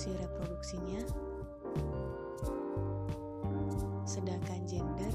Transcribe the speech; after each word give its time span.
fungsi-reproduksinya. 0.00 1.04
Sedangkan 4.08 4.64
gender 4.64 5.12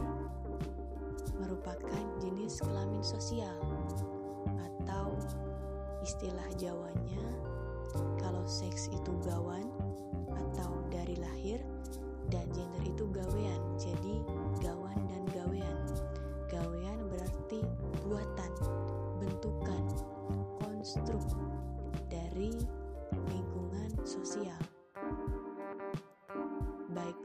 merupakan 1.42 2.06
jenis 2.22 2.62
kelamin 2.62 3.02
sosial 3.02 3.58
atau 4.46 5.18
istilah 6.06 6.46
Jawanya 6.62 7.26
kalau 8.22 8.46
seks 8.46 8.94
itu 8.94 9.10
gawan 9.26 9.66
atau 10.54 10.78
dari 10.94 11.18
lahir 11.18 11.58
dan 12.30 12.46
gender 12.54 12.86
itu 12.86 13.10
gawean. 13.10 13.62
Jadi 13.82 14.22
gawan 14.62 15.02
dan 15.10 15.26
gawean. 15.34 15.82
Gawean 16.46 17.10
berarti 17.10 17.66
buatan, 18.06 18.54
bentukan, 19.18 19.86
konstruk 20.62 21.26
dari 22.06 22.54
lingkungan 23.34 23.90
sosial. 24.06 24.75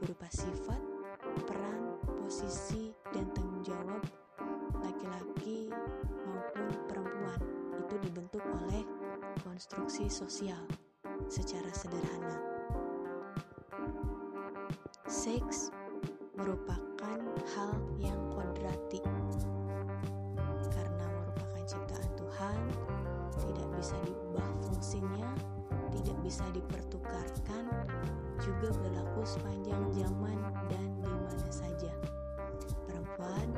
Berupa 0.01 0.25
sifat, 0.33 0.81
peran, 1.45 1.93
posisi, 2.25 2.89
dan 3.13 3.29
tanggung 3.37 3.61
jawab 3.61 4.01
laki-laki 4.81 5.69
maupun 6.25 6.67
perempuan 6.89 7.41
itu 7.77 7.95
dibentuk 8.09 8.41
oleh 8.41 8.81
konstruksi 9.45 10.09
sosial 10.09 10.57
secara 11.29 11.69
sederhana. 11.69 12.33
Seks 15.05 15.69
merupakan 16.33 17.21
hal 17.53 17.77
yang 18.01 18.17
kodrati 18.33 19.05
karena 20.73 21.05
merupakan 21.13 21.61
ciptaan 21.69 22.11
Tuhan, 22.17 22.59
tidak 23.37 23.69
bisa 23.77 23.95
diubah 24.01 24.49
fungsinya, 24.65 25.29
tidak 25.93 26.17
bisa 26.25 26.41
dipertukarkan, 26.57 27.69
juga 28.41 28.73
berlaku 28.73 29.21
sepanjang 29.21 29.81
zaman 29.93 30.37
dan 30.65 30.89
di 30.97 31.05
mana 31.05 31.49
saja. 31.53 31.93
Perempuan 32.89 33.53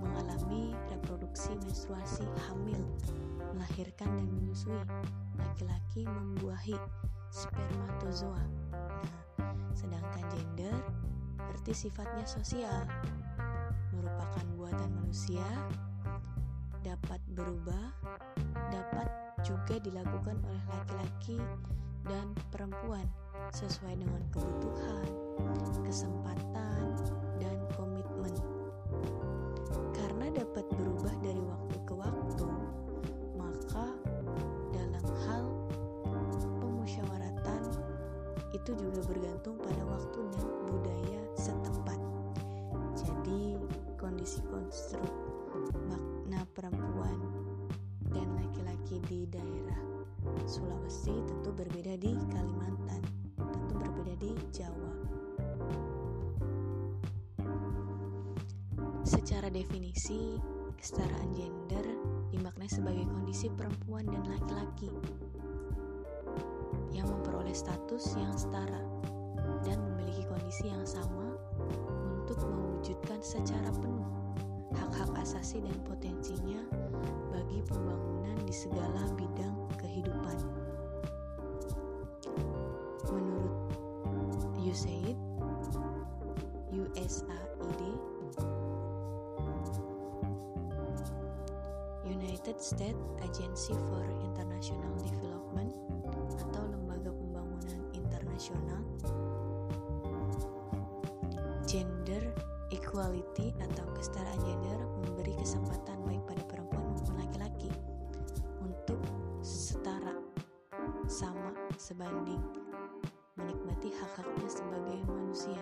mengalami 0.00 0.72
reproduksi 0.88 1.52
menstruasi 1.60 2.24
hamil, 2.48 2.80
melahirkan 3.52 4.08
dan 4.08 4.28
menyusui. 4.32 4.80
Laki-laki 5.36 6.08
membuahi 6.08 6.80
spermatozoa. 7.28 8.40
Nah, 8.72 9.54
sedangkan 9.76 10.24
gender 10.32 10.74
berarti 11.36 11.72
sifatnya 11.76 12.24
sosial, 12.24 12.88
merupakan 13.92 14.44
buatan 14.56 14.90
manusia, 14.96 15.44
dapat 16.80 17.20
berubah, 17.36 17.92
dapat 18.72 19.08
juga 19.44 19.76
dilakukan 19.78 20.40
oleh 20.40 20.64
laki-laki 20.72 21.38
dan 22.08 22.32
perempuan 22.48 23.04
sesuai 23.52 24.00
dengan 24.00 24.22
kebutuhan, 24.32 25.08
kesempatan, 25.84 26.96
dan 27.36 27.56
komitmen. 27.76 28.32
Karena 29.92 30.32
dapat 30.32 30.64
berubah 30.72 31.12
dari 31.20 31.42
waktu 31.44 31.76
ke 31.84 31.94
waktu, 31.94 32.48
maka 33.36 33.86
dalam 34.72 35.06
hal 35.28 35.44
pemusyawaratan 36.64 37.62
itu 38.56 38.70
juga 38.72 39.00
bergantung 39.04 39.60
pada 39.60 39.82
waktu 39.84 40.20
dan 40.32 40.47
Secara 59.08 59.48
definisi, 59.48 60.36
kesetaraan 60.76 61.32
gender 61.32 61.80
dimaknai 62.28 62.68
sebagai 62.68 63.08
kondisi 63.08 63.48
perempuan 63.48 64.04
dan 64.04 64.20
laki-laki 64.28 64.92
yang 66.92 67.08
memperoleh 67.08 67.56
status 67.56 68.20
yang 68.20 68.36
setara 68.36 68.84
dan 69.64 69.80
memiliki 69.80 70.28
kondisi 70.28 70.68
yang 70.68 70.84
sama 70.84 71.40
untuk 72.20 72.36
mewujudkan 72.52 73.24
secara 73.24 73.72
penuh 73.80 74.12
hak-hak 74.76 75.08
asasi 75.24 75.64
dan 75.64 75.76
potensinya 75.88 76.60
bagi 77.32 77.64
pembangunan 77.64 78.36
di 78.44 78.52
segala 78.52 79.08
bidang 79.16 79.56
kehidupan. 79.80 80.36
Menurut 83.08 83.56
USAID, 84.60 85.16
USAID, 86.76 87.57
United 92.48 92.64
States 92.64 93.04
Agency 93.20 93.76
for 93.92 94.00
International 94.24 94.88
Development 95.04 95.68
atau 96.40 96.64
Lembaga 96.64 97.12
Pembangunan 97.12 97.76
Internasional, 97.92 98.80
gender 101.68 102.24
equality 102.72 103.52
atau 103.60 103.84
kesetaraan 103.92 104.40
gender 104.40 104.80
memberi 104.80 105.36
kesempatan 105.36 106.00
baik 106.08 106.24
pada 106.24 106.42
perempuan 106.48 106.88
maupun 106.88 107.20
laki-laki 107.20 107.68
untuk 108.64 108.96
setara, 109.44 110.16
sama, 111.04 111.52
sebanding 111.76 112.40
menikmati 113.36 113.92
hak-haknya 113.92 114.48
sebagai 114.48 115.04
manusia. 115.04 115.60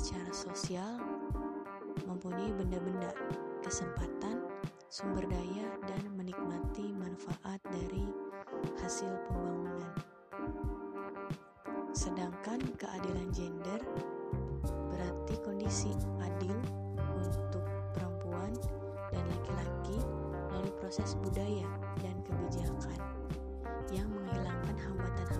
Secara 0.00 0.32
sosial 0.32 1.04
mempunyai 2.08 2.48
benda-benda, 2.56 3.12
kesempatan, 3.60 4.47
sumber 4.88 5.28
daya, 5.28 5.68
dan 5.84 6.02
menikmati 6.16 6.96
manfaat 6.96 7.60
dari 7.68 8.08
hasil 8.80 9.12
pembangunan. 9.28 9.92
Sedangkan 11.92 12.60
keadilan 12.80 13.28
gender 13.36 13.80
berarti 14.88 15.34
kondisi 15.44 15.92
adil 16.24 16.56
untuk 17.20 17.64
perempuan 17.92 18.52
dan 19.12 19.24
laki-laki 19.28 20.00
melalui 20.48 20.72
proses 20.80 21.20
budaya 21.20 21.68
dan 22.00 22.16
kebijakan 22.24 23.00
yang 23.92 24.08
menghilangkan 24.08 24.76
hambatan-hambatan 24.76 25.37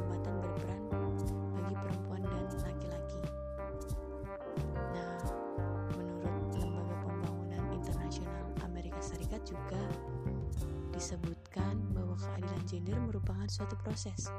disebutkan 10.99 11.79
bahwa 11.95 12.19
keadilan 12.19 12.63
gender 12.67 12.99
merupakan 12.99 13.47
suatu 13.47 13.79
proses 13.87 14.35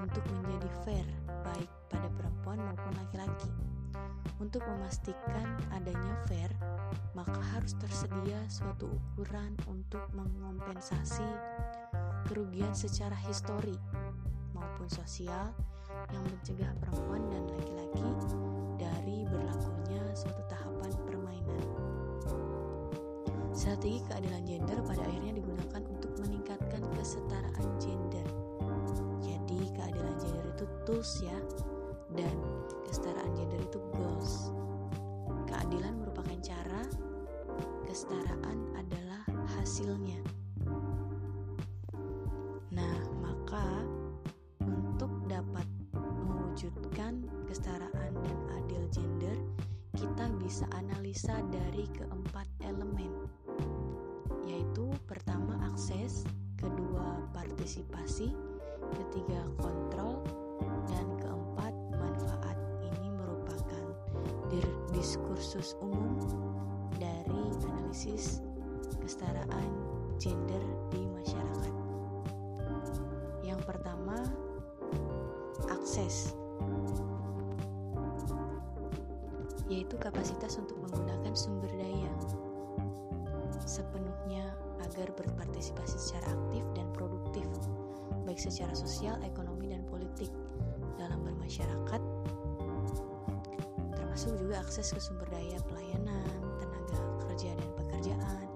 untuk 0.00 0.24
menjadi 0.32 0.68
fair 0.80 1.06
baik 1.44 1.68
pada 1.92 2.08
perempuan 2.16 2.56
maupun 2.56 2.96
laki-laki. 2.96 3.52
Untuk 4.40 4.64
memastikan 4.64 5.60
adanya 5.68 6.16
fair, 6.24 6.48
maka 7.12 7.36
harus 7.52 7.76
tersedia 7.76 8.40
suatu 8.48 8.88
ukuran 8.88 9.52
untuk 9.68 10.00
mengompensasi 10.16 11.28
kerugian 12.32 12.72
secara 12.72 13.14
histori 13.28 13.76
maupun 14.56 14.88
sosial 14.88 15.52
yang 16.16 16.24
mencegah 16.24 16.72
perempuan 16.80 17.28
dan 17.28 17.44
laki-laki 17.44 18.08
dari 18.80 19.28
berlakunya 19.28 20.00
suatu 20.16 20.40
tahapan 20.48 20.92
permainan. 21.04 21.64
Strategi 23.52 24.00
keadilan 24.08 24.48
gender 24.48 24.80
pada 24.88 25.04
akhirnya 25.04 25.36
digunakan 25.36 25.89
meningkatkan 26.80 26.96
kesetaraan 26.96 27.68
gender. 27.80 28.26
Jadi 29.20 29.60
keadilan 29.76 30.16
gender 30.16 30.44
itu 30.56 30.64
tools 30.88 31.12
ya, 31.20 31.38
dan 32.16 32.36
kesetaraan 32.88 33.32
gender 33.36 33.60
itu 33.60 33.78
goals. 33.92 34.52
Keadilan 35.44 36.00
merupakan 36.00 36.38
cara, 36.40 36.82
kesetaraan 37.84 38.58
adalah 38.78 39.22
hasilnya. 39.60 40.20
Nah, 42.70 42.96
maka 43.20 43.84
untuk 44.62 45.10
dapat 45.28 45.66
mewujudkan 46.24 47.26
kesetaraan 47.50 48.12
dan 48.24 48.38
adil 48.62 48.82
gender, 48.94 49.36
kita 49.98 50.32
bisa 50.40 50.64
analisa 50.72 51.42
dari 51.50 51.84
keempat 51.92 52.46
elemen, 52.62 53.10
yaitu 54.46 54.86
pertama 55.10 55.58
akses, 55.66 56.22
partisipasi, 57.40 58.28
ketiga 58.92 59.40
kontrol, 59.56 60.20
dan 60.92 61.08
keempat 61.16 61.72
manfaat. 61.96 62.56
Ini 62.84 63.08
merupakan 63.16 63.84
diskursus 64.92 65.72
umum 65.80 66.20
dari 67.00 67.48
analisis 67.64 68.44
kesetaraan 69.00 69.72
gender 70.20 70.60
di 70.92 71.00
masyarakat. 71.08 71.74
Yang 73.40 73.60
pertama, 73.64 74.20
akses, 75.72 76.36
yaitu 79.72 79.96
kapasitas 79.96 80.60
untuk 80.60 80.76
menggunakan 80.84 81.32
sumber 81.32 81.72
daya 81.72 82.12
sepenuhnya 83.70 84.50
agar 84.82 85.14
berpartisipasi 85.14 85.94
secara 85.94 86.34
aktif 86.34 86.66
dan 86.74 86.90
produktif, 86.90 87.46
baik 88.26 88.42
secara 88.42 88.74
sosial, 88.74 89.14
ekonomi, 89.22 89.70
dan 89.70 89.86
politik 89.86 90.34
dalam 90.98 91.22
bermasyarakat, 91.22 92.02
termasuk 93.94 94.34
juga 94.42 94.58
akses 94.58 94.90
ke 94.90 94.98
sumber 94.98 95.30
daya 95.30 95.62
pelayanan, 95.70 96.42
tenaga 96.58 96.98
kerja 97.30 97.54
dan 97.54 97.70
pekerjaan, 97.78 98.46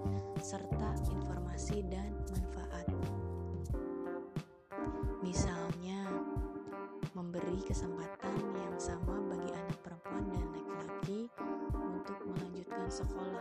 serta 0.42 0.90
informasi 1.14 1.86
dan 1.86 2.10
manfaat. 2.34 2.86
Misalnya, 5.22 6.10
memberi 7.14 7.62
kesempatan 7.62 8.34
yang 8.58 8.76
sama 8.82 9.22
bagi 9.30 9.54
anak 9.54 9.78
perempuan 9.86 10.26
dan 10.34 10.46
laki-laki 10.52 11.30
untuk 11.72 12.18
melanjutkan 12.26 12.90
sekolah 12.90 13.33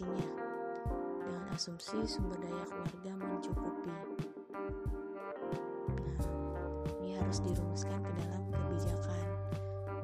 dengan 0.00 1.44
asumsi 1.52 2.08
sumber 2.08 2.40
daya 2.40 2.64
keluarga 2.64 3.12
mencukupi. 3.20 3.92
Nah, 6.16 6.68
ini 7.04 7.20
harus 7.20 7.44
dirumuskan 7.44 8.00
ke 8.00 8.12
dalam 8.24 8.42
kebijakan, 8.48 9.26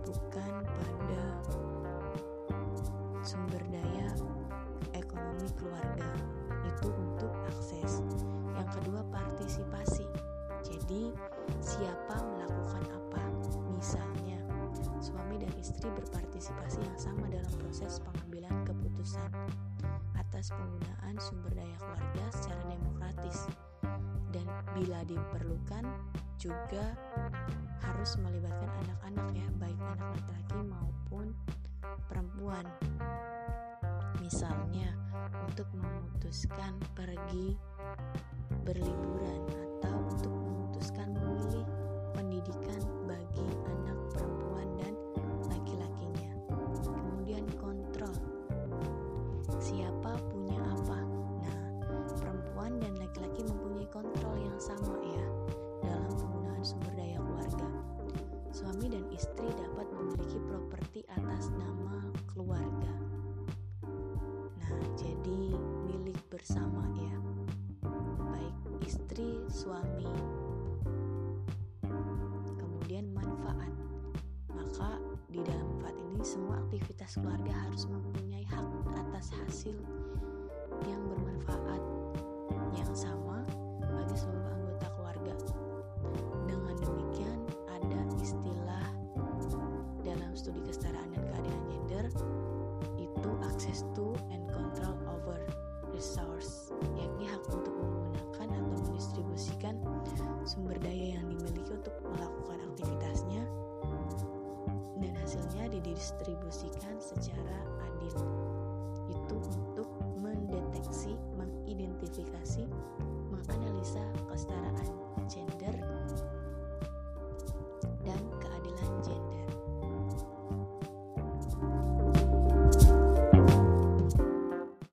bukan 0.04 0.52
pada 0.68 1.24
sumber 3.24 3.64
daya 3.72 4.12
ekonomi 4.92 5.48
keluarga. 5.56 6.12
Itu 6.76 6.92
untuk 6.92 7.32
akses. 7.56 8.04
Yang 8.52 8.68
kedua, 8.76 9.00
partisipasi. 9.08 10.04
Jadi, 10.60 11.08
siapa 11.64 12.20
melakukan 12.20 12.84
apa? 12.92 13.24
Misalnya, 13.72 14.44
suami 15.00 15.40
dan 15.40 15.52
istri 15.56 15.88
berpartisipasi 15.88 16.84
yang 16.84 16.98
sama 17.00 17.24
dalam 17.32 17.52
proses 17.56 17.96
pengambilan 18.04 18.52
keputusan 18.66 19.30
atas 20.36 20.52
penggunaan 20.52 21.16
sumber 21.16 21.48
daya 21.56 21.72
keluarga 21.80 22.28
secara 22.28 22.60
demokratis. 22.68 23.48
Dan 24.28 24.44
bila 24.76 25.00
diperlukan 25.08 25.80
juga 26.36 26.92
harus 27.80 28.20
melibatkan 28.20 28.68
anak-anak 28.84 29.32
ya 29.32 29.48
baik 29.56 29.80
anak 29.80 30.12
laki-laki 30.12 30.60
maupun 30.60 31.32
perempuan. 32.04 32.68
Misalnya 34.20 34.92
untuk 35.48 35.72
memutuskan 35.72 36.84
pergi 36.92 37.56
berliburan 38.60 39.40
atau 39.80 40.04
untuk 40.04 40.36
memutuskan 40.36 41.16
memilih 41.16 41.64
pendidikan 42.12 42.84
bagi 43.08 43.48
anak 43.72 43.96
aktivitas 77.06 77.22
keluarga 77.22 77.54
harus 77.62 77.84
mempunyai 77.86 78.42
hak 78.50 78.66
atas 78.98 79.30
hasil 79.30 79.78
yang 80.90 80.98
bermanfaat 81.06 81.78
yang 82.74 82.90
sama 82.98 83.46
bagi 83.78 84.16
seluruh 84.18 84.50
anggota 84.50 84.86
keluarga. 84.98 85.34
Dengan 86.50 86.74
demikian 86.82 87.38
ada 87.70 88.02
istilah 88.18 88.90
dalam 90.02 90.34
studi 90.34 90.58
kesetaraan 90.66 91.14
dan 91.14 91.22
keadilan 91.30 91.62
gender 91.70 92.06
itu 92.98 93.30
access 93.54 93.86
to 93.94 94.10
and 94.34 94.42
control 94.50 94.98
over 95.06 95.38
resource 95.94 96.74
yakni 96.98 97.30
hak 97.30 97.46
untuk 97.54 97.70
menggunakan 97.70 98.50
atau 98.50 98.82
mendistribusikan 98.82 99.78
sumber 100.42 100.74
daya 100.82 101.22
yang 101.22 101.30
dimiliki 101.30 101.70
untuk 101.70 101.94
melakukan 102.02 102.58
aktivitasnya 102.74 103.46
dan 105.00 105.12
hasilnya 105.20 105.68
didistribusikan 105.68 106.95
secara 107.20 107.56
adil. 107.84 108.45